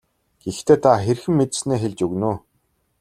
[0.43, 2.35] Гэхдээ та хэрхэн мэдсэнээ хэлж өгнө үү.